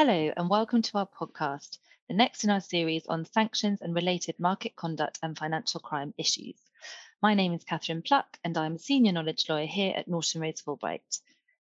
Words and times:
Hello, 0.00 0.32
and 0.36 0.48
welcome 0.48 0.80
to 0.80 0.98
our 0.98 1.08
podcast, 1.08 1.78
the 2.06 2.14
next 2.14 2.44
in 2.44 2.50
our 2.50 2.60
series 2.60 3.04
on 3.08 3.24
sanctions 3.24 3.80
and 3.82 3.96
related 3.96 4.38
market 4.38 4.76
conduct 4.76 5.18
and 5.24 5.36
financial 5.36 5.80
crime 5.80 6.14
issues. 6.16 6.54
My 7.20 7.34
name 7.34 7.52
is 7.52 7.64
Catherine 7.64 8.02
Pluck, 8.02 8.38
and 8.44 8.56
I'm 8.56 8.76
a 8.76 8.78
senior 8.78 9.10
knowledge 9.10 9.48
lawyer 9.48 9.66
here 9.66 9.92
at 9.96 10.06
Norton 10.06 10.40
Rose 10.40 10.62
Fulbright. 10.62 11.20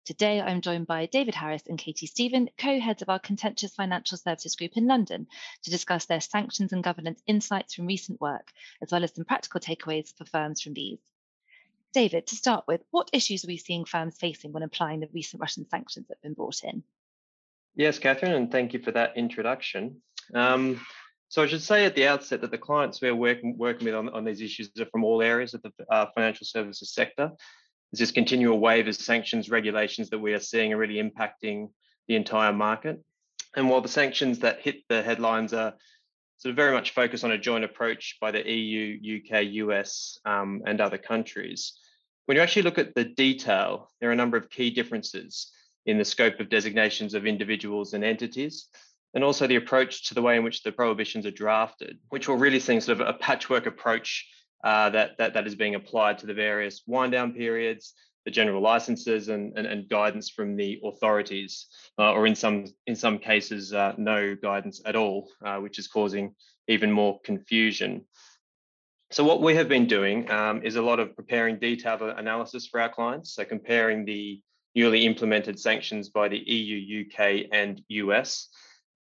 Today, 0.07 0.41
I'm 0.41 0.63
joined 0.63 0.87
by 0.87 1.05
David 1.05 1.35
Harris 1.35 1.67
and 1.67 1.79
Katie 1.79 2.07
Stephen, 2.07 2.49
co 2.57 2.81
heads 2.81 3.03
of 3.03 3.11
our 3.11 3.19
contentious 3.19 3.75
financial 3.75 4.17
services 4.17 4.57
group 4.57 4.79
in 4.79 4.87
London, 4.87 5.27
to 5.65 5.71
discuss 5.71 6.07
their 6.07 6.23
sanctions 6.23 6.73
and 6.73 6.83
governance 6.83 7.23
insights 7.27 7.75
from 7.75 7.85
recent 7.85 8.19
work, 8.19 8.51
as 8.81 8.91
well 8.91 9.05
as 9.05 9.15
some 9.15 9.27
practical 9.27 9.61
takeaways 9.61 10.17
for 10.17 10.25
firms 10.25 10.63
from 10.63 10.73
these. 10.73 11.01
David, 11.93 12.27
to 12.29 12.35
start 12.35 12.65
with, 12.67 12.83
what 12.93 13.11
issues 13.13 13.45
are 13.45 13.49
we 13.49 13.59
seeing 13.59 13.85
firms 13.85 14.17
facing 14.17 14.53
when 14.53 14.63
applying 14.63 15.01
the 15.01 15.11
recent 15.13 15.43
Russian 15.43 15.69
sanctions 15.69 16.09
that 16.09 16.17
have 16.17 16.23
been 16.23 16.33
brought 16.33 16.65
in? 16.65 16.83
Yes, 17.75 17.99
Catherine, 17.99 18.33
and 18.33 18.53
thank 18.53 18.75
you 18.75 18.81
for 18.81 18.93
that 18.93 19.17
introduction. 19.17 20.03
Um, 20.35 20.81
so 21.29 21.43
I 21.43 21.47
should 21.47 21.63
say 21.63 21.87
at 21.87 21.95
the 21.95 22.07
outset 22.07 22.43
that 22.43 22.51
the 22.51 22.59
clients 22.59 23.01
we're 23.01 23.15
working, 23.15 23.57
working 23.57 23.87
with 23.87 23.95
on, 23.95 24.11
on 24.11 24.25
these 24.25 24.43
issues 24.43 24.71
are 24.79 24.85
from 24.87 25.05
all 25.05 25.23
areas 25.23 25.55
of 25.55 25.63
the 25.63 25.73
uh, 25.91 26.07
financial 26.15 26.45
services 26.45 26.93
sector. 26.93 27.31
There's 27.91 28.01
this 28.01 28.11
continual 28.11 28.59
wave 28.59 28.89
of 28.89 28.97
sanctions 28.97 29.49
regulations 29.49 30.11
that 30.11 30.19
we 30.19 30.35
are 30.35 30.41
seeing 30.41 30.75
are 30.75 30.77
really 30.77 31.03
impacting 31.03 31.71
the 32.09 32.17
entire 32.17 32.53
market. 32.53 33.03
And 33.57 33.71
while 33.71 33.81
the 33.81 33.89
sanctions 33.89 34.41
that 34.41 34.61
hit 34.61 34.83
the 34.91 35.03
headlines 35.03 35.55
are 35.55 35.73
sort 36.37 36.51
of 36.51 36.57
very 36.57 36.75
much 36.75 36.91
focused 36.91 37.25
on 37.25 37.33
a 37.33 37.39
joint 37.39 37.65
approach 37.65 38.19
by 38.21 38.31
the 38.31 38.47
EU, 38.47 39.21
UK, 39.21 39.45
US, 39.45 40.19
um, 40.27 40.61
and 40.67 40.79
other 40.79 40.99
countries, 40.99 41.73
when 42.27 42.37
you 42.37 42.43
actually 42.43 42.63
look 42.63 42.79
at 42.79 42.95
the 42.95 43.05
detail, 43.05 43.91
there 44.01 44.11
are 44.11 44.13
a 44.13 44.17
number 44.17 44.37
of 44.37 44.51
key 44.51 44.71
differences 44.71 45.51
in 45.87 45.99
the 45.99 46.05
scope 46.05 46.41
of 46.41 46.49
designations 46.49 47.15
of 47.15 47.27
individuals 47.27 47.95
and 47.95 48.05
entities, 48.05 48.69
and 49.15 49.25
also 49.25 49.47
the 49.47 49.57
approach 49.57 50.09
to 50.09 50.15
the 50.15 50.23
way 50.23 50.37
in 50.37 50.45
which 50.45 50.63
the 50.63 50.73
prohibitions 50.73 51.27
are 51.27 51.31
drafted, 51.31 51.99
which 52.09 52.29
we're 52.29 52.37
really 52.37 52.61
seeing 52.61 52.81
sort 52.81 53.01
of 53.01 53.07
a 53.07 53.19
patchwork 53.19 53.67
approach 53.67 54.27
uh, 54.65 54.91
that, 54.91 55.19
that, 55.19 55.35
that 55.35 55.47
is 55.47 55.55
being 55.55 55.75
applied 55.75 56.19
to 56.19 56.27
the 56.27 56.35
various 56.35 56.83
wind 56.87 57.13
down 57.13 57.33
periods, 57.33 57.95
the 58.25 58.31
general 58.31 58.63
licenses 58.63 59.29
and, 59.29 59.59
and, 59.59 59.67
and 59.67 59.89
guidance 59.89 60.31
from 60.31 60.57
the 60.57 60.81
authorities, 60.85 61.67
uh, 61.99 62.13
or 62.13 62.27
in 62.27 62.35
some, 62.35 62.67
in 62.87 62.95
some 62.95 63.19
cases, 63.19 63.73
uh, 63.73 63.93
no 63.99 64.37
guidance 64.37 64.81
at 64.87 64.95
all, 64.95 65.29
uh, 65.45 65.57
which 65.57 65.79
is 65.79 65.89
causing 65.89 66.35
even 66.69 66.91
more 66.91 67.21
confusion. 67.25 68.05
So 69.11 69.25
what 69.25 69.43
we 69.43 69.57
have 69.57 69.69
been 69.69 69.87
doing 69.87 70.31
um, 70.31 70.63
is 70.63 70.77
a 70.77 70.83
lot 70.83 71.01
of 71.01 71.15
preparing 71.15 71.59
detailed 71.59 72.01
analysis 72.01 72.67
for 72.67 72.81
our 72.81 72.89
clients. 72.89 73.35
So 73.35 73.45
comparing 73.45 74.05
the 74.05 74.41
newly 74.75 75.05
implemented 75.05 75.59
sanctions 75.59 76.09
by 76.09 76.29
the 76.29 76.39
EU, 76.39 77.05
UK, 77.05 77.47
and 77.53 77.83
US. 77.89 78.49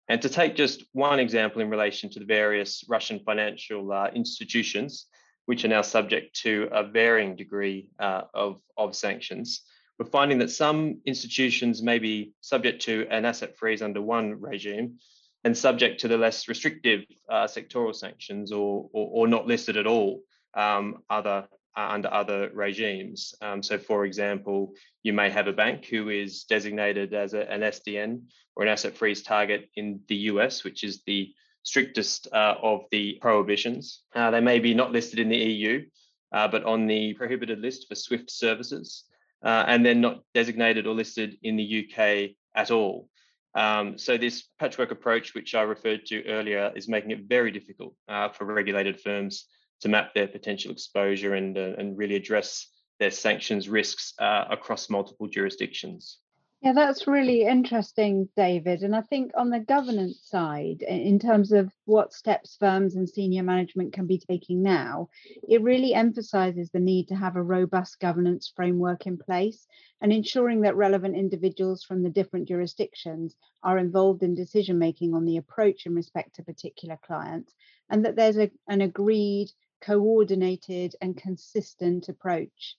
And 0.08 0.22
to 0.22 0.30
take 0.30 0.56
just 0.56 0.84
one 0.94 1.20
example 1.20 1.62
in 1.62 1.70
relation 1.70 2.10
to 2.12 2.20
the 2.20 2.26
various 2.26 2.84
Russian 2.90 3.20
financial 3.20 3.92
uh, 3.92 4.10
institutions, 4.14 5.06
which 5.46 5.64
are 5.64 5.70
now 5.70 5.84
subject 5.84 6.36
to 6.42 6.68
a 6.72 6.84
varying 6.84 7.36
degree 7.36 7.90
uh, 8.00 8.22
of, 8.34 8.60
of 8.78 8.96
sanctions, 8.96 9.62
we're 10.00 10.06
finding 10.06 10.40
that 10.40 10.50
some 10.50 11.02
institutions 11.06 11.84
may 11.84 12.00
be 12.00 12.32
subject 12.40 12.82
to 12.84 13.06
an 13.12 13.26
asset 13.26 13.58
freeze 13.58 13.82
under 13.82 14.02
one 14.02 14.40
regime 14.40 14.98
and 15.44 15.58
subject 15.58 16.00
to 16.02 16.08
the 16.08 16.18
less 16.18 16.48
restrictive 16.48 17.02
uh, 17.30 17.46
sectoral 17.46 17.94
sanctions 17.94 18.52
or, 18.52 18.90
or, 18.94 19.10
or, 19.12 19.28
not 19.28 19.46
listed 19.46 19.78
at 19.78 19.88
all 19.88 20.22
um, 20.54 21.00
other 21.10 21.48
under 21.76 22.14
other 22.14 22.50
regimes. 22.54 23.34
Um, 23.42 23.64
so, 23.64 23.78
for 23.78 24.06
example, 24.06 24.74
you 25.04 25.14
may 25.14 25.30
have 25.30 25.48
a 25.48 25.54
bank 25.54 25.86
who 25.86 26.10
is 26.10 26.44
designated 26.44 27.14
as 27.14 27.34
a, 27.34 27.50
an 27.50 27.62
SDN 27.62 28.22
or 28.56 28.64
an 28.64 28.70
asset 28.70 28.98
freeze 28.98 29.24
target 29.24 29.70
in 29.76 30.02
the 30.08 30.16
US, 30.16 30.64
which 30.64 30.84
is 30.84 31.02
the 31.06 31.34
strictest 31.64 32.28
uh, 32.34 32.56
of 32.62 32.82
the 32.92 33.18
prohibitions. 33.22 34.02
Uh, 34.16 34.32
they 34.32 34.42
may 34.42 34.60
be 34.60 34.74
not 34.74 34.92
listed 34.92 35.20
in 35.20 35.30
the 35.30 35.38
EU, 35.38 35.86
uh, 36.32 36.48
but 36.48 36.64
on 36.64 36.88
the 36.88 37.14
prohibited 37.14 37.60
list 37.60 37.88
for 37.88 37.96
SWIFT 37.96 38.30
services, 38.30 39.06
uh, 39.44 39.64
and 39.68 39.86
then 39.86 40.02
not 40.02 40.24
designated 40.34 40.88
or 40.88 40.94
listed 40.94 41.38
in 41.44 41.56
the 41.56 41.86
UK 41.86 42.32
at 42.56 42.72
all. 42.72 43.10
Um, 43.56 43.98
so 43.98 44.18
this 44.18 44.44
patchwork 44.60 44.92
approach, 44.92 45.34
which 45.34 45.56
I 45.56 45.64
referred 45.64 46.06
to 46.08 46.24
earlier, 46.26 46.72
is 46.76 46.88
making 46.88 47.12
it 47.12 47.24
very 47.28 47.52
difficult 47.52 47.96
uh, 48.08 48.30
for 48.30 48.46
regulated 48.46 49.00
firms 49.00 49.46
to 49.82 49.90
map 49.90 50.14
their 50.14 50.28
potential 50.28 50.72
exposure 50.72 51.36
and, 51.36 51.58
uh, 51.58 51.74
and 51.78 51.98
really 51.98 52.16
address 52.16 52.68
their 53.00 53.12
sanctions 53.12 53.70
risks 53.70 54.14
uh, 54.20 54.46
across 54.50 54.90
multiple 54.90 55.28
jurisdictions. 55.28 56.20
Yeah, 56.62 56.74
that's 56.74 57.08
really 57.08 57.44
interesting, 57.44 58.28
David. 58.36 58.82
And 58.82 58.94
I 58.94 59.00
think 59.00 59.32
on 59.38 59.50
the 59.50 59.62
governance 59.62 60.20
side, 60.26 60.82
in 60.82 61.18
terms 61.18 61.54
of 61.54 61.72
what 61.86 62.12
steps 62.12 62.58
firms 62.60 62.98
and 62.98 63.10
senior 63.10 63.44
management 63.44 63.94
can 63.94 64.08
be 64.08 64.18
taking 64.18 64.62
now, 64.62 65.08
it 65.48 65.62
really 65.62 65.94
emphasizes 65.94 66.70
the 66.70 66.82
need 66.82 67.08
to 67.08 67.16
have 67.16 67.38
a 67.38 67.42
robust 67.42 68.02
governance 68.02 68.52
framework 68.54 69.08
in 69.08 69.18
place 69.18 69.68
and 70.02 70.12
ensuring 70.12 70.60
that 70.62 70.76
relevant 70.76 71.16
individuals 71.16 71.82
from 71.82 72.04
the 72.04 72.10
different 72.10 72.50
jurisdictions 72.50 73.38
are 73.64 73.78
involved 73.78 74.22
in 74.22 74.36
decision 74.36 74.78
making 74.78 75.14
on 75.14 75.24
the 75.24 75.38
approach 75.38 75.86
in 75.86 75.96
respect 75.96 76.36
to 76.36 76.44
particular 76.44 77.00
clients, 77.02 77.54
and 77.90 78.04
that 78.04 78.18
there's 78.18 78.38
a, 78.38 78.52
an 78.68 78.82
agreed 78.82 79.50
coordinated 79.82 80.96
and 81.02 81.18
consistent 81.18 82.10
approach. 82.10 82.78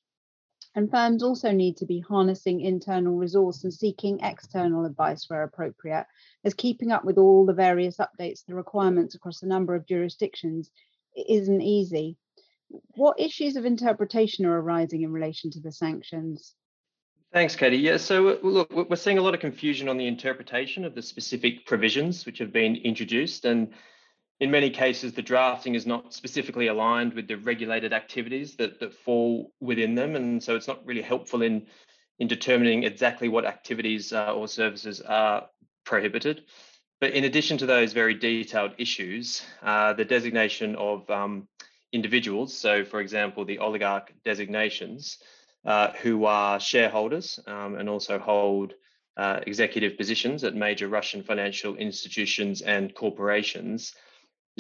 And 0.75 0.91
firms 0.91 1.23
also 1.23 1.51
need 1.51 1.79
to 1.79 1.87
be 1.87 2.01
harnessing 2.01 2.61
internal 2.61 3.17
resource 3.17 3.65
and 3.65 3.75
seeking 3.75 4.21
external 4.21 4.85
advice 4.85 5.25
where 5.29 5.43
appropriate, 5.43 6.07
as 6.45 6.55
keeping 6.55 6.93
up 6.93 7.05
with 7.05 7.19
all 7.19 7.45
the 7.45 7.53
various 7.53 7.97
updates 7.97 8.45
to 8.47 8.55
requirements 8.55 9.15
across 9.15 9.43
a 9.43 9.49
number 9.49 9.75
of 9.75 9.87
jurisdictions 9.87 10.71
isn't 11.17 11.63
easy. 11.63 12.17
What 12.95 13.19
issues 13.19 13.57
of 13.57 13.65
interpretation 13.65 14.47
are 14.47 14.61
arising 14.61 15.03
in 15.03 15.13
relation 15.13 15.51
to 15.53 15.61
the 15.61 15.73
sanctions? 15.73 16.55
Thanks, 17.33 17.57
Katie. 17.57 17.77
Yeah, 17.79 17.97
so 17.97 18.39
look, 18.43 18.73
we're 18.73 18.97
seeing 18.97 19.19
a 19.19 19.23
lot 19.23 19.35
of 19.35 19.41
confusion 19.41 19.89
on 19.89 19.97
the 19.97 20.07
interpretation 20.07 20.85
of 20.85 20.95
the 20.95 21.03
specific 21.03 21.67
provisions 21.67 22.27
which 22.27 22.39
have 22.39 22.53
been 22.53 22.77
introduced. 22.77 23.45
And 23.45 23.73
in 24.41 24.51
many 24.51 24.71
cases, 24.71 25.13
the 25.13 25.23
drafting 25.23 25.75
is 25.75 25.87
not 25.87 26.15
specifically 26.15 26.69
aligned 26.69 27.13
with 27.13 27.29
the 27.29 27.37
regulated 27.37 27.93
activities 27.93 28.57
that, 28.57 28.81
that 28.81 28.95
fall 28.95 29.53
within 29.61 29.95
them. 29.95 30.17
And 30.17 30.43
so 30.43 30.57
it's 30.57 30.69
not 30.69 30.85
really 30.87 31.03
helpful 31.03 31.43
in, 31.43 31.67
in 32.19 32.27
determining 32.27 32.85
exactly 32.85 33.29
what 33.29 33.45
activities 33.45 34.13
uh, 34.15 34.33
or 34.35 34.49
services 34.49 35.03
are 35.03 35.47
prohibited. 35.85 36.45
But 37.01 37.13
in 37.13 37.25
addition 37.25 37.59
to 37.59 37.67
those 37.67 37.93
very 37.93 38.15
detailed 38.15 38.73
issues, 38.79 39.43
uh, 39.63 39.93
the 39.93 40.05
designation 40.05 40.75
of 40.77 41.09
um, 41.11 41.47
individuals, 41.93 42.57
so 42.57 42.85
for 42.85 43.01
example, 43.01 43.45
the 43.45 43.59
oligarch 43.59 44.13
designations, 44.25 45.19
uh, 45.67 45.93
who 46.03 46.25
are 46.25 46.59
shareholders 46.59 47.39
um, 47.47 47.77
and 47.77 47.89
also 47.89 48.19
hold 48.19 48.73
uh, 49.19 49.41
executive 49.47 49.99
positions 49.99 50.45
at 50.45 50.55
major 50.55 50.89
Russian 50.89 51.23
financial 51.23 51.77
institutions 51.77 52.63
and 52.63 52.95
corporations, 52.95 53.95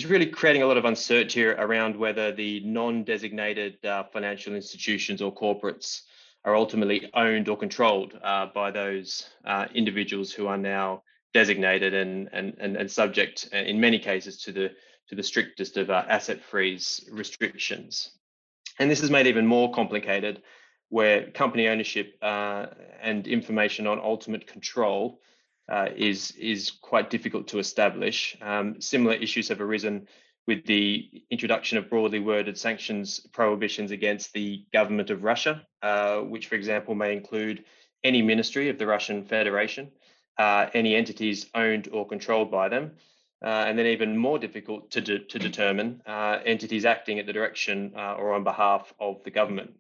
is 0.00 0.10
really 0.10 0.24
creating 0.24 0.62
a 0.62 0.66
lot 0.66 0.78
of 0.78 0.86
uncertainty 0.86 1.44
around 1.44 1.94
whether 1.94 2.32
the 2.32 2.60
non-designated 2.60 3.84
uh, 3.84 4.02
financial 4.04 4.54
institutions 4.54 5.20
or 5.20 5.34
corporates 5.34 6.02
are 6.46 6.56
ultimately 6.56 7.10
owned 7.12 7.50
or 7.50 7.56
controlled 7.56 8.18
uh, 8.22 8.46
by 8.54 8.70
those 8.70 9.28
uh, 9.44 9.66
individuals 9.74 10.32
who 10.32 10.46
are 10.46 10.56
now 10.56 11.02
designated 11.34 11.92
and, 11.92 12.30
and, 12.32 12.56
and, 12.58 12.78
and, 12.78 12.90
subject 12.90 13.50
uh, 13.52 13.58
in 13.58 13.78
many 13.78 13.98
cases 13.98 14.38
to 14.38 14.52
the 14.52 14.70
to 15.08 15.14
the 15.14 15.22
strictest 15.22 15.76
of 15.76 15.90
uh, 15.90 16.04
asset 16.08 16.40
freeze 16.40 17.06
restrictions. 17.12 18.12
And 18.78 18.90
this 18.90 19.02
is 19.02 19.10
made 19.10 19.26
even 19.26 19.46
more 19.46 19.70
complicated 19.70 20.40
where 20.88 21.30
company 21.32 21.68
ownership 21.68 22.14
uh, 22.22 22.66
and 23.02 23.26
information 23.26 23.86
on 23.86 23.98
ultimate 23.98 24.46
control 24.46 25.20
uh, 25.70 25.88
is 25.94 26.32
is 26.32 26.70
quite 26.70 27.10
difficult 27.10 27.48
to 27.48 27.58
establish. 27.58 28.36
Um, 28.42 28.80
similar 28.80 29.14
issues 29.14 29.48
have 29.48 29.60
arisen 29.60 30.08
with 30.46 30.66
the 30.66 31.22
introduction 31.30 31.78
of 31.78 31.88
broadly 31.88 32.18
worded 32.18 32.58
sanctions 32.58 33.20
prohibitions 33.32 33.90
against 33.90 34.32
the 34.32 34.64
government 34.72 35.10
of 35.10 35.22
Russia, 35.22 35.66
uh, 35.82 36.18
which, 36.20 36.48
for 36.48 36.56
example, 36.56 36.94
may 36.94 37.12
include 37.12 37.64
any 38.02 38.22
ministry 38.22 38.68
of 38.68 38.78
the 38.78 38.86
Russian 38.86 39.24
Federation, 39.24 39.92
uh, 40.38 40.66
any 40.74 40.96
entities 40.96 41.46
owned 41.54 41.88
or 41.92 42.06
controlled 42.06 42.50
by 42.50 42.68
them, 42.68 42.92
uh, 43.44 43.64
and 43.66 43.78
then 43.78 43.86
even 43.86 44.16
more 44.16 44.38
difficult 44.38 44.90
to, 44.90 45.00
de- 45.00 45.18
to 45.18 45.38
determine 45.38 46.02
uh, 46.06 46.38
entities 46.44 46.84
acting 46.84 47.18
at 47.18 47.26
the 47.26 47.32
direction 47.32 47.92
uh, 47.96 48.14
or 48.14 48.32
on 48.34 48.42
behalf 48.42 48.92
of 48.98 49.22
the 49.24 49.30
government. 49.30 49.72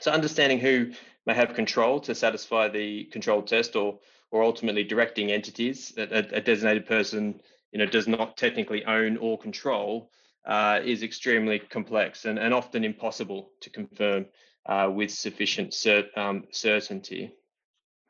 So, 0.00 0.10
understanding 0.10 0.58
who 0.58 0.92
may 1.26 1.34
have 1.34 1.54
control 1.54 2.00
to 2.00 2.14
satisfy 2.14 2.68
the 2.68 3.04
control 3.04 3.42
test 3.42 3.76
or 3.76 4.00
or 4.34 4.42
ultimately 4.42 4.82
directing 4.82 5.30
entities 5.30 5.92
that 5.96 6.10
a, 6.10 6.38
a 6.38 6.40
designated 6.40 6.86
person 6.86 7.40
you 7.70 7.78
know 7.78 7.86
does 7.86 8.08
not 8.08 8.36
technically 8.36 8.84
own 8.84 9.16
or 9.16 9.38
control 9.38 10.10
uh, 10.44 10.80
is 10.84 11.04
extremely 11.04 11.60
complex 11.60 12.24
and, 12.24 12.36
and 12.38 12.52
often 12.52 12.84
impossible 12.84 13.50
to 13.60 13.70
confirm 13.70 14.26
uh, 14.66 14.90
with 14.92 15.10
sufficient 15.10 15.70
cert, 15.70 16.06
um, 16.18 16.44
certainty. 16.50 17.32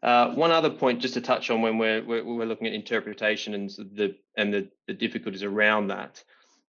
Uh, 0.03 0.35
one 0.35 0.51
other 0.51 0.71
point, 0.71 1.01
just 1.01 1.15
to 1.15 1.21
touch 1.21 1.51
on 1.51 1.61
when 1.61 1.77
we're 1.77 2.03
we're, 2.03 2.25
we're 2.25 2.47
looking 2.47 2.67
at 2.67 2.73
interpretation 2.73 3.53
and 3.53 3.71
the 3.95 4.17
and 4.37 4.53
the, 4.53 4.69
the 4.87 4.95
difficulties 4.95 5.43
around 5.43 5.89
that. 5.89 6.25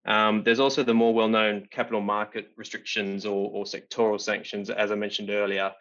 Um, 0.07 0.43
there's 0.45 0.61
also 0.61 0.83
the 0.83 0.95
more 0.95 1.15
well-known 1.15 1.69
capital 1.71 2.01
market 2.01 2.49
restrictions 2.57 3.25
or, 3.25 3.51
or 3.53 3.65
sectoral 3.65 4.21
sanctions, 4.21 4.69
as 4.71 4.91
I 4.91 4.97
mentioned 4.97 5.31
earlier, 5.31 5.73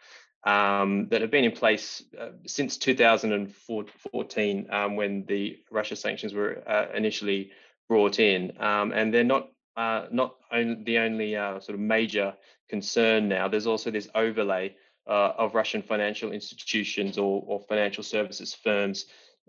um, 0.44 1.08
that 1.10 1.22
have 1.22 1.32
been 1.32 1.44
in 1.44 1.52
place 1.52 2.04
uh, 2.20 2.30
since 2.46 2.78
2014, 2.78 4.68
um, 4.72 4.96
when 4.96 5.26
the 5.26 5.60
Russia 5.70 5.96
sanctions 5.96 6.34
were 6.34 6.64
uh, 6.68 6.88
initially 6.96 7.52
brought 7.88 8.20
in, 8.20 8.54
um, 8.60 8.92
and 8.92 9.14
they're 9.14 9.24
not 9.24 9.50
uh, 9.78 10.06
not 10.12 10.36
the 10.52 10.98
only 10.98 11.36
uh, 11.36 11.60
sort 11.60 11.76
of 11.76 11.80
major 11.80 12.34
concern 12.70 13.30
now. 13.30 13.48
There's 13.48 13.68
also 13.68 13.92
this 13.92 14.10
overlay 14.14 14.76
uh, 15.08 15.34
of 15.38 15.56
Russian 15.56 15.82
financial 15.82 16.32
institutions 16.32 17.18
or, 17.18 17.44
or 17.46 17.60
financial 17.62 18.04
services 18.04 18.54
firms 18.54 19.06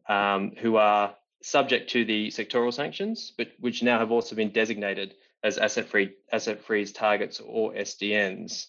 um, 0.09 0.53
who 0.59 0.77
are 0.77 1.15
subject 1.43 1.91
to 1.91 2.05
the 2.05 2.29
sectoral 2.29 2.73
sanctions, 2.73 3.33
but 3.37 3.49
which 3.59 3.83
now 3.83 3.99
have 3.99 4.11
also 4.11 4.37
been 4.37 4.51
designated 4.51 5.15
as 5.43 5.59
asset 5.59 5.87
free 5.87 6.15
asset 6.33 6.61
freeze 6.63 6.93
targets 6.93 7.41
or 7.45 7.73
SDNs. 7.73 8.67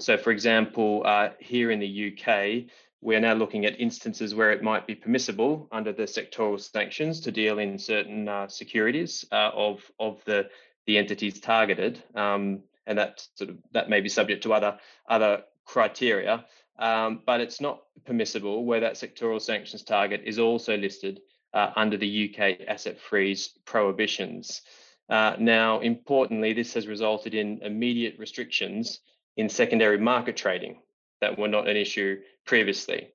So, 0.00 0.16
for 0.16 0.30
example, 0.30 1.02
uh, 1.04 1.30
here 1.38 1.70
in 1.70 1.78
the 1.78 2.12
UK, 2.12 2.70
we 3.00 3.14
are 3.14 3.20
now 3.20 3.34
looking 3.34 3.64
at 3.64 3.78
instances 3.78 4.34
where 4.34 4.50
it 4.50 4.62
might 4.62 4.86
be 4.86 4.94
permissible 4.94 5.68
under 5.70 5.92
the 5.92 6.04
sectoral 6.04 6.58
sanctions 6.58 7.20
to 7.20 7.30
deal 7.30 7.58
in 7.58 7.78
certain 7.78 8.28
uh, 8.28 8.48
securities 8.48 9.24
uh, 9.30 9.50
of 9.54 9.82
of 10.00 10.24
the 10.24 10.48
the 10.86 10.98
entities 10.98 11.40
targeted, 11.40 12.02
um, 12.14 12.60
and 12.86 12.98
that 12.98 13.26
sort 13.34 13.50
of 13.50 13.58
that 13.72 13.88
may 13.88 14.00
be 14.00 14.08
subject 14.08 14.42
to 14.44 14.52
other 14.52 14.78
other 15.08 15.44
criteria. 15.64 16.44
Um, 16.76 17.22
but 17.24 17.40
it's 17.40 17.60
not 17.60 17.82
permissible 18.04 18.64
where 18.64 18.80
that 18.80 18.94
sectoral 18.94 19.40
sanctions 19.40 19.84
target 19.84 20.22
is 20.24 20.40
also 20.40 20.76
listed 20.76 21.20
uh, 21.52 21.70
under 21.76 21.96
the 21.96 22.34
UK 22.34 22.66
asset 22.66 22.98
freeze 22.98 23.50
prohibitions. 23.64 24.62
Uh, 25.08 25.36
now, 25.38 25.80
importantly, 25.80 26.52
this 26.52 26.74
has 26.74 26.88
resulted 26.88 27.34
in 27.34 27.60
immediate 27.62 28.18
restrictions 28.18 29.00
in 29.36 29.48
secondary 29.48 29.98
market 29.98 30.36
trading 30.36 30.80
that 31.20 31.38
were 31.38 31.48
not 31.48 31.68
an 31.68 31.76
issue 31.76 32.20
previously. 32.46 33.08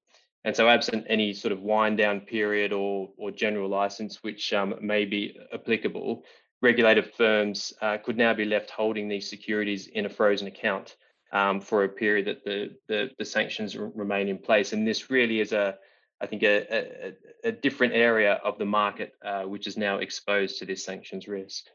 And 0.45 0.55
so, 0.55 0.69
absent 0.69 1.05
any 1.09 1.33
sort 1.33 1.51
of 1.51 1.61
wind 1.61 1.97
down 1.97 2.21
period 2.21 2.71
or, 2.71 3.09
or 3.17 3.29
general 3.29 3.69
license, 3.69 4.23
which 4.23 4.53
um, 4.53 4.75
may 4.81 5.05
be 5.05 5.37
applicable, 5.53 6.23
regulated 6.61 7.13
firms 7.13 7.73
uh, 7.81 7.97
could 7.97 8.17
now 8.17 8.33
be 8.33 8.45
left 8.45 8.69
holding 8.69 9.07
these 9.07 9.29
securities 9.29 9.87
in 9.87 10.05
a 10.05 10.09
frozen 10.09 10.47
account 10.47 10.95
um, 11.31 11.61
for 11.61 11.83
a 11.83 11.89
period 11.89 12.25
that 12.27 12.43
the, 12.43 12.75
the, 12.87 13.09
the 13.17 13.25
sanctions 13.25 13.77
remain 13.77 14.27
in 14.27 14.37
place. 14.37 14.73
And 14.73 14.87
this 14.87 15.09
really 15.09 15.39
is 15.41 15.51
a, 15.51 15.75
I 16.21 16.25
think, 16.25 16.43
a, 16.43 17.13
a, 17.43 17.49
a 17.49 17.51
different 17.51 17.93
area 17.93 18.33
of 18.43 18.57
the 18.57 18.65
market 18.65 19.13
uh, 19.23 19.43
which 19.43 19.67
is 19.67 19.77
now 19.77 19.97
exposed 19.97 20.59
to 20.59 20.65
this 20.65 20.83
sanctions 20.83 21.27
risk. 21.27 21.65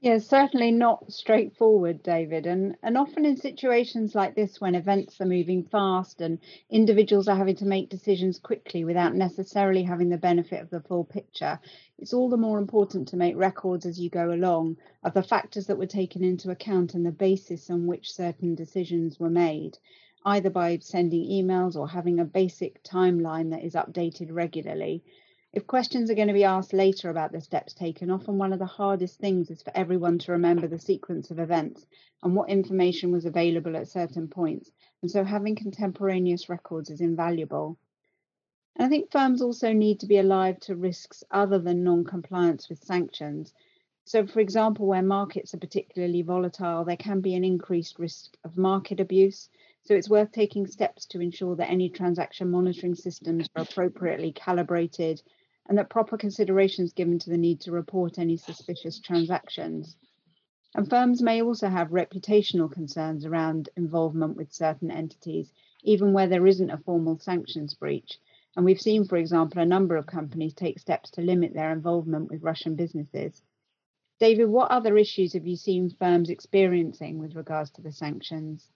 Yeah, 0.00 0.18
certainly 0.18 0.70
not 0.70 1.12
straightforward, 1.12 2.02
David. 2.02 2.46
And 2.46 2.76
and 2.82 2.96
often 2.96 3.24
in 3.26 3.36
situations 3.36 4.14
like 4.14 4.34
this, 4.34 4.60
when 4.60 4.74
events 4.74 5.20
are 5.20 5.26
moving 5.26 5.64
fast 5.64 6.20
and 6.20 6.38
individuals 6.70 7.28
are 7.28 7.36
having 7.36 7.56
to 7.56 7.66
make 7.66 7.88
decisions 7.90 8.38
quickly 8.38 8.84
without 8.84 9.14
necessarily 9.14 9.82
having 9.82 10.08
the 10.10 10.18
benefit 10.18 10.62
of 10.62 10.70
the 10.70 10.80
full 10.82 11.04
picture, 11.04 11.58
it's 11.98 12.14
all 12.14 12.28
the 12.28 12.36
more 12.36 12.58
important 12.58 13.08
to 13.08 13.16
make 13.16 13.36
records 13.36 13.86
as 13.86 13.98
you 14.00 14.08
go 14.08 14.32
along 14.32 14.76
of 15.02 15.14
the 15.14 15.22
factors 15.22 15.66
that 15.66 15.78
were 15.78 15.86
taken 15.86 16.22
into 16.22 16.50
account 16.50 16.94
and 16.94 17.04
the 17.04 17.10
basis 17.10 17.68
on 17.70 17.86
which 17.86 18.12
certain 18.12 18.54
decisions 18.54 19.18
were 19.18 19.30
made 19.30 19.78
either 20.26 20.50
by 20.50 20.78
sending 20.78 21.22
emails 21.28 21.76
or 21.76 21.88
having 21.88 22.20
a 22.20 22.24
basic 22.24 22.82
timeline 22.82 23.50
that 23.50 23.64
is 23.64 23.74
updated 23.74 24.28
regularly. 24.32 25.02
If 25.56 25.66
questions 25.66 26.10
are 26.10 26.14
going 26.14 26.28
to 26.28 26.34
be 26.34 26.44
asked 26.44 26.74
later 26.74 27.08
about 27.08 27.32
the 27.32 27.40
steps 27.40 27.72
taken, 27.72 28.10
often 28.10 28.36
one 28.36 28.52
of 28.52 28.58
the 28.58 28.66
hardest 28.66 29.18
things 29.18 29.50
is 29.50 29.62
for 29.62 29.74
everyone 29.74 30.18
to 30.18 30.32
remember 30.32 30.68
the 30.68 30.78
sequence 30.78 31.30
of 31.30 31.38
events 31.38 31.86
and 32.22 32.36
what 32.36 32.50
information 32.50 33.10
was 33.10 33.24
available 33.24 33.74
at 33.74 33.88
certain 33.88 34.28
points. 34.28 34.70
And 35.00 35.10
so 35.10 35.24
having 35.24 35.56
contemporaneous 35.56 36.50
records 36.50 36.90
is 36.90 37.00
invaluable. 37.00 37.78
And 38.76 38.84
I 38.84 38.90
think 38.90 39.10
firms 39.10 39.40
also 39.40 39.72
need 39.72 39.98
to 40.00 40.06
be 40.06 40.18
alive 40.18 40.60
to 40.60 40.76
risks 40.76 41.24
other 41.30 41.58
than 41.58 41.82
non 41.82 42.04
compliance 42.04 42.68
with 42.68 42.84
sanctions. 42.84 43.54
So, 44.04 44.26
for 44.26 44.40
example, 44.40 44.86
where 44.86 45.00
markets 45.00 45.54
are 45.54 45.58
particularly 45.58 46.20
volatile, 46.20 46.84
there 46.84 46.98
can 46.98 47.22
be 47.22 47.34
an 47.34 47.44
increased 47.44 47.98
risk 47.98 48.36
of 48.44 48.58
market 48.58 49.00
abuse. 49.00 49.48
So 49.84 49.94
it's 49.94 50.10
worth 50.10 50.32
taking 50.32 50.66
steps 50.66 51.06
to 51.06 51.20
ensure 51.22 51.56
that 51.56 51.70
any 51.70 51.88
transaction 51.88 52.50
monitoring 52.50 52.94
systems 52.94 53.48
are 53.56 53.62
appropriately 53.62 54.32
calibrated 54.32 55.22
and 55.68 55.78
that 55.78 55.90
proper 55.90 56.16
consideration 56.16 56.84
is 56.84 56.92
given 56.92 57.18
to 57.18 57.30
the 57.30 57.38
need 57.38 57.60
to 57.60 57.72
report 57.72 58.18
any 58.18 58.36
suspicious 58.36 59.00
transactions. 59.00 59.96
And 60.74 60.88
firms 60.88 61.22
may 61.22 61.42
also 61.42 61.68
have 61.68 61.88
reputational 61.88 62.70
concerns 62.70 63.24
around 63.24 63.70
involvement 63.76 64.36
with 64.36 64.52
certain 64.52 64.90
entities, 64.90 65.52
even 65.82 66.12
where 66.12 66.26
there 66.26 66.46
isn't 66.46 66.70
a 66.70 66.78
formal 66.78 67.18
sanctions 67.18 67.74
breach. 67.74 68.18
And 68.56 68.64
we've 68.64 68.80
seen, 68.80 69.04
for 69.04 69.16
example, 69.16 69.60
a 69.60 69.66
number 69.66 69.96
of 69.96 70.06
companies 70.06 70.54
take 70.54 70.78
steps 70.78 71.10
to 71.12 71.22
limit 71.22 71.54
their 71.54 71.72
involvement 71.72 72.30
with 72.30 72.42
Russian 72.42 72.74
businesses. 72.74 73.42
David, 74.18 74.48
what 74.48 74.70
other 74.70 74.96
issues 74.96 75.34
have 75.34 75.46
you 75.46 75.56
seen 75.56 75.90
firms 75.90 76.30
experiencing 76.30 77.18
with 77.18 77.36
regards 77.36 77.70
to 77.72 77.82
the 77.82 77.92
sanctions? 77.92 78.70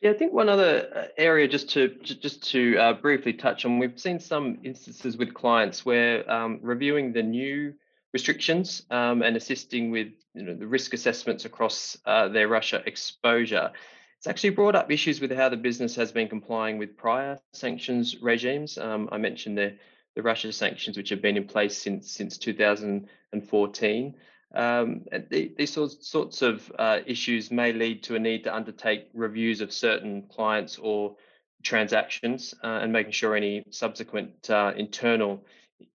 Yeah, 0.00 0.12
I 0.12 0.14
think 0.14 0.32
one 0.32 0.48
other 0.48 0.88
uh, 0.94 1.04
area 1.18 1.46
just 1.46 1.70
to 1.70 1.88
just 1.88 2.50
to 2.52 2.76
uh, 2.78 2.92
briefly 2.94 3.34
touch 3.34 3.66
on, 3.66 3.78
we've 3.78 4.00
seen 4.00 4.18
some 4.18 4.58
instances 4.64 5.18
with 5.18 5.34
clients 5.34 5.84
where 5.84 6.30
um, 6.30 6.58
reviewing 6.62 7.12
the 7.12 7.22
new 7.22 7.74
restrictions 8.14 8.82
um, 8.90 9.22
and 9.22 9.36
assisting 9.36 9.90
with 9.90 10.08
you 10.34 10.42
know, 10.42 10.54
the 10.54 10.66
risk 10.66 10.94
assessments 10.94 11.44
across 11.44 11.98
uh, 12.06 12.28
their 12.28 12.48
Russia 12.48 12.82
exposure. 12.86 13.72
It's 14.16 14.26
actually 14.26 14.50
brought 14.50 14.74
up 14.74 14.90
issues 14.90 15.20
with 15.20 15.32
how 15.32 15.50
the 15.50 15.56
business 15.56 15.96
has 15.96 16.12
been 16.12 16.28
complying 16.28 16.78
with 16.78 16.96
prior 16.96 17.38
sanctions 17.52 18.16
regimes. 18.22 18.78
Um, 18.78 19.08
I 19.12 19.18
mentioned 19.18 19.58
the 19.58 19.76
the 20.16 20.22
Russia 20.22 20.50
sanctions, 20.50 20.96
which 20.96 21.10
have 21.10 21.20
been 21.20 21.36
in 21.36 21.46
place 21.46 21.76
since 21.76 22.10
since 22.10 22.38
2014. 22.38 24.14
Um, 24.54 25.04
these 25.30 25.72
sorts, 25.72 26.42
of 26.42 26.72
uh, 26.78 26.98
issues 27.06 27.50
may 27.50 27.72
lead 27.72 28.02
to 28.04 28.16
a 28.16 28.18
need 28.18 28.44
to 28.44 28.54
undertake 28.54 29.08
reviews 29.14 29.60
of 29.60 29.72
certain 29.72 30.22
clients 30.22 30.78
or 30.78 31.16
transactions 31.62 32.54
uh, 32.64 32.80
and 32.82 32.92
making 32.92 33.12
sure 33.12 33.36
any 33.36 33.62
subsequent 33.70 34.50
uh, 34.50 34.72
internal 34.76 35.44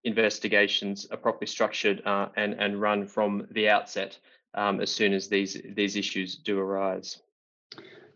investigations 0.03 1.05
are 1.11 1.17
properly 1.17 1.47
structured 1.47 2.01
uh, 2.05 2.29
and, 2.35 2.53
and 2.53 2.79
run 2.79 3.07
from 3.07 3.47
the 3.51 3.67
outset 3.69 4.17
um, 4.53 4.79
as 4.79 4.91
soon 4.91 5.13
as 5.13 5.27
these, 5.27 5.61
these 5.75 5.95
issues 5.95 6.35
do 6.35 6.59
arise. 6.59 7.19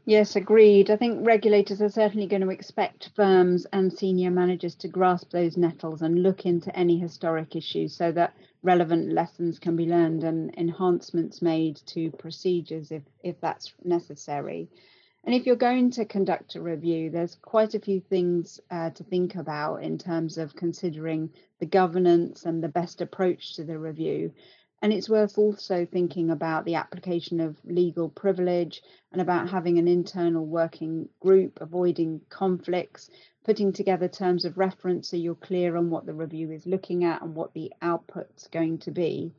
Yes, 0.09 0.35
agreed. 0.35 0.89
I 0.89 0.95
think 0.95 1.23
regulators 1.23 1.83
are 1.83 1.89
certainly 1.89 2.25
going 2.25 2.41
to 2.41 2.49
expect 2.49 3.11
firms 3.15 3.67
and 3.71 3.93
senior 3.93 4.31
managers 4.31 4.73
to 4.77 4.87
grasp 4.87 5.29
those 5.29 5.55
nettles 5.55 6.01
and 6.01 6.23
look 6.23 6.47
into 6.47 6.75
any 6.75 6.97
historic 6.97 7.55
issues 7.55 7.95
so 7.95 8.11
that 8.13 8.33
relevant 8.63 9.13
lessons 9.13 9.59
can 9.59 9.75
be 9.75 9.85
learned 9.85 10.23
and 10.23 10.51
enhancements 10.57 11.43
made 11.43 11.75
to 11.85 12.09
procedures 12.09 12.91
if, 12.91 13.03
if 13.23 13.39
that's 13.39 13.71
necessary. 13.83 14.67
And 15.25 15.35
if 15.35 15.45
you're 15.45 15.55
going 15.55 15.91
to 15.91 16.05
conduct 16.05 16.55
a 16.55 16.61
review, 16.61 17.11
there's 17.11 17.35
quite 17.35 17.75
a 17.75 17.79
few 17.79 17.99
things 17.99 18.59
uh, 18.71 18.89
to 18.89 19.03
think 19.03 19.35
about 19.35 19.83
in 19.83 19.99
terms 19.99 20.39
of 20.39 20.55
considering 20.55 21.29
the 21.59 21.67
governance 21.67 22.45
and 22.45 22.63
the 22.63 22.67
best 22.67 23.01
approach 23.01 23.53
to 23.57 23.63
the 23.63 23.77
review. 23.77 24.33
And 24.81 24.93
it's 24.93 25.09
worth 25.09 25.37
also 25.37 25.85
thinking 25.85 26.29
about 26.29 26.63
the 26.63 26.75
application 26.75 27.41
of 27.41 27.57
legal 27.65 28.07
privilege 28.09 28.81
and 29.11 29.21
about 29.21 29.49
having 29.49 29.77
an 29.77 29.87
internal 29.87 30.45
working 30.45 31.09
group, 31.19 31.59
avoiding 31.59 32.21
conflicts, 32.29 33.09
putting 33.43 33.73
together 33.73 34.07
terms 34.07 34.45
of 34.45 34.57
reference 34.57 35.09
so 35.09 35.17
you're 35.17 35.35
clear 35.35 35.75
on 35.75 35.89
what 35.89 36.05
the 36.05 36.13
review 36.13 36.51
is 36.51 36.65
looking 36.65 37.03
at 37.03 37.21
and 37.21 37.35
what 37.35 37.53
the 37.53 37.73
output's 37.81 38.47
going 38.47 38.77
to 38.77 38.91
be. 38.91 39.33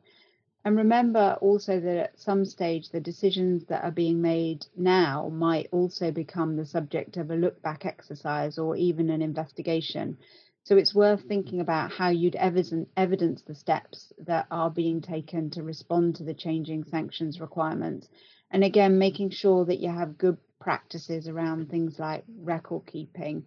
And 0.63 0.77
remember 0.77 1.37
also 1.41 1.79
that 1.79 1.97
at 1.97 2.19
some 2.19 2.45
stage, 2.45 2.89
the 2.89 2.99
decisions 2.99 3.65
that 3.65 3.83
are 3.83 3.91
being 3.91 4.21
made 4.21 4.67
now 4.75 5.29
might 5.29 5.69
also 5.71 6.11
become 6.11 6.55
the 6.55 6.65
subject 6.65 7.17
of 7.17 7.31
a 7.31 7.35
look 7.35 7.63
back 7.63 7.83
exercise 7.85 8.59
or 8.59 8.75
even 8.75 9.09
an 9.09 9.23
investigation. 9.23 10.17
So 10.63 10.77
it's 10.77 10.93
worth 10.93 11.23
thinking 11.27 11.59
about 11.59 11.91
how 11.91 12.09
you'd 12.09 12.35
evidence 12.35 13.41
the 13.41 13.55
steps 13.55 14.13
that 14.25 14.45
are 14.51 14.69
being 14.69 15.01
taken 15.01 15.49
to 15.51 15.63
respond 15.63 16.15
to 16.15 16.23
the 16.23 16.35
changing 16.35 16.83
sanctions 16.83 17.41
requirements. 17.41 18.07
And 18.51 18.63
again, 18.63 18.99
making 18.99 19.31
sure 19.31 19.65
that 19.65 19.79
you 19.79 19.89
have 19.89 20.17
good 20.17 20.37
practices 20.59 21.27
around 21.27 21.69
things 21.69 21.97
like 21.97 22.23
record 22.39 22.85
keeping. 22.85 23.45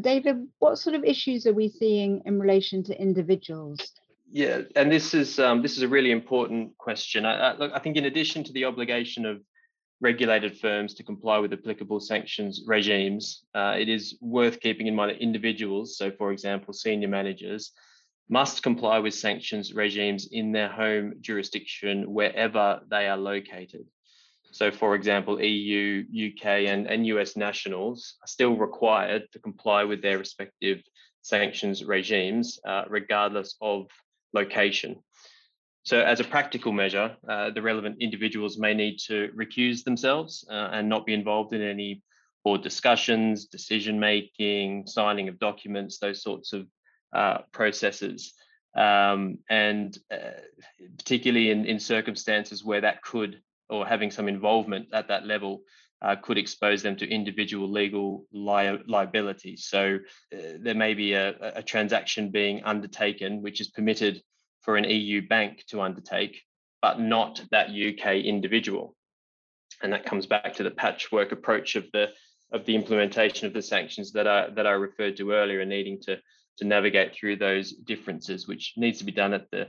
David, 0.00 0.46
what 0.58 0.78
sort 0.78 0.94
of 0.94 1.04
issues 1.04 1.46
are 1.46 1.52
we 1.52 1.68
seeing 1.68 2.22
in 2.24 2.38
relation 2.38 2.84
to 2.84 3.00
individuals? 3.00 3.92
Yeah, 4.30 4.62
and 4.76 4.90
this 4.90 5.12
is 5.12 5.38
um, 5.38 5.60
this 5.60 5.76
is 5.76 5.82
a 5.82 5.88
really 5.88 6.10
important 6.10 6.78
question. 6.78 7.26
I, 7.26 7.34
I, 7.34 7.56
look, 7.56 7.72
I 7.74 7.78
think 7.80 7.96
in 7.96 8.06
addition 8.06 8.44
to 8.44 8.52
the 8.52 8.64
obligation 8.64 9.26
of 9.26 9.42
regulated 10.02 10.58
firms 10.58 10.94
to 10.94 11.04
comply 11.04 11.38
with 11.38 11.52
applicable 11.52 12.00
sanctions 12.00 12.62
regimes, 12.66 13.44
uh, 13.54 13.76
it 13.78 13.88
is 13.88 14.18
worth 14.20 14.60
keeping 14.60 14.88
in 14.88 14.94
mind 14.96 15.12
that 15.12 15.22
individuals, 15.22 15.96
so 15.96 16.10
for 16.10 16.32
example, 16.32 16.74
senior 16.74 17.08
managers, 17.08 17.72
must 18.28 18.62
comply 18.62 18.98
with 18.98 19.14
sanctions 19.14 19.72
regimes 19.72 20.28
in 20.32 20.50
their 20.52 20.68
home 20.68 21.14
jurisdiction 21.20 22.12
wherever 22.12 22.80
they 22.90 23.06
are 23.06 23.16
located. 23.16 23.86
So, 24.50 24.70
for 24.70 24.94
example, 24.94 25.40
EU, 25.40 26.04
UK, 26.28 26.46
and, 26.66 26.86
and 26.86 27.06
US 27.06 27.36
nationals 27.36 28.16
are 28.22 28.26
still 28.26 28.56
required 28.56 29.28
to 29.32 29.38
comply 29.38 29.84
with 29.84 30.02
their 30.02 30.18
respective 30.18 30.82
sanctions 31.22 31.84
regimes, 31.84 32.58
uh, 32.66 32.84
regardless 32.88 33.54
of 33.60 33.86
location. 34.34 34.96
So, 35.84 36.00
as 36.00 36.20
a 36.20 36.24
practical 36.24 36.72
measure, 36.72 37.16
uh, 37.28 37.50
the 37.50 37.62
relevant 37.62 37.96
individuals 38.00 38.58
may 38.58 38.72
need 38.72 38.98
to 39.08 39.30
recuse 39.36 39.82
themselves 39.82 40.44
uh, 40.48 40.70
and 40.72 40.88
not 40.88 41.06
be 41.06 41.14
involved 41.14 41.52
in 41.52 41.62
any 41.62 42.02
board 42.44 42.62
discussions, 42.62 43.46
decision 43.46 43.98
making, 43.98 44.86
signing 44.86 45.28
of 45.28 45.38
documents, 45.38 45.98
those 45.98 46.22
sorts 46.22 46.52
of 46.52 46.66
uh, 47.12 47.38
processes. 47.52 48.34
Um, 48.76 49.38
and 49.50 49.96
uh, 50.10 50.40
particularly 50.98 51.50
in, 51.50 51.66
in 51.66 51.78
circumstances 51.78 52.64
where 52.64 52.80
that 52.80 53.02
could, 53.02 53.40
or 53.68 53.86
having 53.86 54.10
some 54.10 54.28
involvement 54.28 54.88
at 54.92 55.08
that 55.08 55.26
level, 55.26 55.62
uh, 56.00 56.16
could 56.16 56.38
expose 56.38 56.82
them 56.82 56.96
to 56.96 57.08
individual 57.08 57.70
legal 57.70 58.26
li- 58.32 58.82
liability. 58.86 59.56
So 59.56 59.98
uh, 60.34 60.38
there 60.60 60.74
may 60.74 60.94
be 60.94 61.12
a, 61.12 61.34
a, 61.56 61.62
transaction 61.62 62.30
being 62.30 62.64
undertaken 62.64 63.40
which 63.40 63.60
is 63.60 63.68
permitted 63.68 64.20
for 64.62 64.76
an 64.76 64.84
EU 64.84 65.26
bank 65.26 65.64
to 65.68 65.82
undertake, 65.82 66.42
but 66.80 67.00
not 67.00 67.42
that 67.50 67.70
UK 67.70 68.16
individual. 68.24 68.96
And 69.82 69.92
that 69.92 70.06
comes 70.06 70.26
back 70.26 70.54
to 70.54 70.62
the 70.62 70.70
patchwork 70.70 71.32
approach 71.32 71.76
of 71.76 71.86
the 71.92 72.12
of 72.52 72.66
the 72.66 72.74
implementation 72.74 73.46
of 73.46 73.54
the 73.54 73.62
sanctions 73.62 74.12
that 74.12 74.28
I 74.28 74.50
that 74.50 74.66
I 74.66 74.72
referred 74.72 75.16
to 75.16 75.32
earlier, 75.32 75.60
and 75.60 75.70
needing 75.70 76.00
to 76.02 76.18
to 76.58 76.64
navigate 76.64 77.14
through 77.14 77.36
those 77.36 77.72
differences, 77.72 78.46
which 78.46 78.74
needs 78.76 78.98
to 78.98 79.04
be 79.04 79.12
done 79.12 79.32
at 79.32 79.50
the 79.50 79.68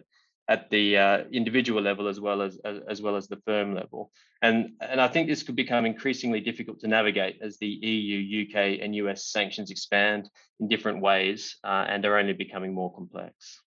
at 0.50 0.70
the 0.70 0.98
uh, 0.98 1.24
individual 1.32 1.82
level 1.82 2.08
as 2.08 2.20
well 2.20 2.42
as, 2.42 2.60
as, 2.66 3.02
well 3.02 3.16
as 3.16 3.30
the 3.30 3.42
firm 3.46 3.74
level. 3.74 4.12
And 4.42 4.74
and 4.82 5.00
I 5.00 5.08
think 5.08 5.28
this 5.28 5.42
could 5.42 5.56
become 5.56 5.86
increasingly 5.86 6.42
difficult 6.42 6.82
to 6.82 6.88
navigate 6.88 7.40
as 7.42 7.58
the 7.58 7.68
EU, 7.68 8.46
UK, 8.46 8.80
and 8.82 8.94
US 8.96 9.28
sanctions 9.28 9.72
expand 9.72 10.30
in 10.60 10.68
different 10.68 11.02
ways 11.02 11.56
uh, 11.64 11.86
and 11.88 12.06
are 12.06 12.18
only 12.18 12.34
becoming 12.34 12.74
more 12.74 12.94
complex. 12.94 13.62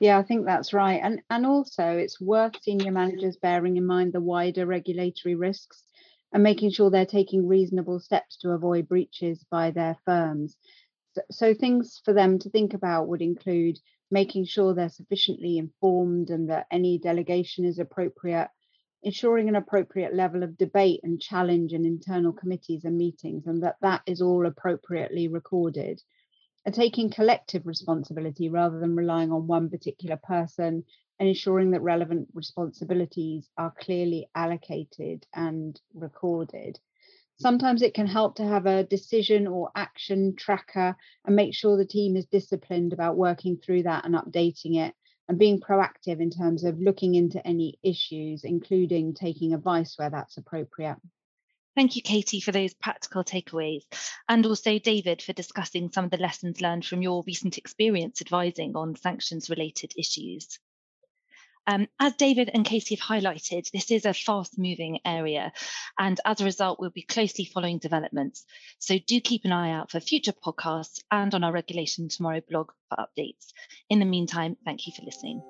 Yeah, 0.00 0.18
I 0.18 0.22
think 0.24 0.46
that's 0.46 0.72
right. 0.72 1.00
And 1.02 1.22
and 1.30 1.46
also 1.46 1.84
it's 1.98 2.20
worth 2.20 2.62
senior 2.62 2.92
managers 2.92 3.36
bearing 3.36 3.76
in 3.76 3.86
mind 3.86 4.12
the 4.12 4.20
wider 4.20 4.66
regulatory 4.66 5.34
risks 5.36 5.84
and 6.32 6.42
making 6.42 6.70
sure 6.72 6.90
they're 6.90 7.06
taking 7.06 7.46
reasonable 7.48 8.00
steps 8.00 8.36
to 8.38 8.50
avoid 8.50 8.88
breaches 8.88 9.44
by 9.50 9.70
their 9.72 9.96
firms 10.04 10.56
so 11.30 11.54
things 11.54 12.00
for 12.04 12.14
them 12.14 12.38
to 12.40 12.50
think 12.50 12.74
about 12.74 13.08
would 13.08 13.22
include 13.22 13.78
making 14.10 14.44
sure 14.46 14.74
they're 14.74 14.88
sufficiently 14.88 15.58
informed 15.58 16.30
and 16.30 16.50
that 16.50 16.66
any 16.72 16.98
delegation 16.98 17.64
is 17.64 17.78
appropriate, 17.78 18.48
ensuring 19.02 19.48
an 19.48 19.56
appropriate 19.56 20.14
level 20.14 20.42
of 20.42 20.58
debate 20.58 21.00
and 21.02 21.20
challenge 21.20 21.72
in 21.74 21.84
internal 21.86 22.32
committees 22.32 22.84
and 22.84 22.96
meetings, 22.98 23.46
and 23.46 23.62
that 23.62 23.76
that 23.82 24.02
is 24.06 24.22
all 24.22 24.46
appropriately 24.46 25.28
recorded, 25.28 26.00
and 26.68 26.74
taking 26.74 27.08
collective 27.08 27.66
responsibility 27.66 28.50
rather 28.50 28.78
than 28.78 28.94
relying 28.94 29.32
on 29.32 29.46
one 29.46 29.70
particular 29.70 30.18
person, 30.22 30.84
and 31.18 31.26
ensuring 31.26 31.70
that 31.70 31.80
relevant 31.80 32.28
responsibilities 32.34 33.48
are 33.56 33.72
clearly 33.80 34.28
allocated 34.34 35.24
and 35.32 35.80
recorded. 35.94 36.78
Sometimes 37.36 37.80
it 37.80 37.94
can 37.94 38.06
help 38.06 38.34
to 38.34 38.44
have 38.44 38.66
a 38.66 38.84
decision 38.84 39.46
or 39.46 39.70
action 39.76 40.36
tracker 40.36 40.94
and 41.24 41.34
make 41.34 41.54
sure 41.54 41.78
the 41.78 41.86
team 41.86 42.18
is 42.18 42.26
disciplined 42.26 42.92
about 42.92 43.16
working 43.16 43.56
through 43.56 43.84
that 43.84 44.04
and 44.04 44.14
updating 44.14 44.76
it 44.76 44.94
and 45.26 45.38
being 45.38 45.60
proactive 45.60 46.20
in 46.20 46.28
terms 46.28 46.64
of 46.64 46.78
looking 46.78 47.14
into 47.14 47.40
any 47.46 47.78
issues, 47.82 48.44
including 48.44 49.14
taking 49.14 49.54
advice 49.54 49.94
where 49.96 50.10
that's 50.10 50.36
appropriate. 50.36 50.98
Thank 51.78 51.94
you, 51.94 52.02
Katie, 52.02 52.40
for 52.40 52.50
those 52.50 52.74
practical 52.74 53.22
takeaways, 53.22 53.84
and 54.28 54.44
also 54.44 54.80
David 54.80 55.22
for 55.22 55.32
discussing 55.32 55.92
some 55.92 56.06
of 56.06 56.10
the 56.10 56.16
lessons 56.16 56.60
learned 56.60 56.84
from 56.84 57.02
your 57.02 57.22
recent 57.24 57.56
experience 57.56 58.20
advising 58.20 58.74
on 58.74 58.96
sanctions 58.96 59.48
related 59.48 59.92
issues. 59.96 60.58
Um, 61.68 61.86
as 62.00 62.16
David 62.16 62.50
and 62.52 62.64
Katie 62.64 62.96
have 62.96 63.22
highlighted, 63.22 63.70
this 63.70 63.92
is 63.92 64.06
a 64.06 64.12
fast 64.12 64.58
moving 64.58 64.98
area, 65.04 65.52
and 65.96 66.20
as 66.24 66.40
a 66.40 66.44
result, 66.44 66.80
we'll 66.80 66.90
be 66.90 67.02
closely 67.02 67.44
following 67.44 67.78
developments. 67.78 68.44
So 68.80 68.98
do 68.98 69.20
keep 69.20 69.44
an 69.44 69.52
eye 69.52 69.70
out 69.70 69.92
for 69.92 70.00
future 70.00 70.32
podcasts 70.32 70.98
and 71.12 71.32
on 71.32 71.44
our 71.44 71.52
Regulation 71.52 72.08
Tomorrow 72.08 72.40
blog 72.48 72.72
for 72.88 72.98
updates. 72.98 73.52
In 73.88 74.00
the 74.00 74.04
meantime, 74.04 74.56
thank 74.64 74.88
you 74.88 74.92
for 74.96 75.04
listening. 75.04 75.44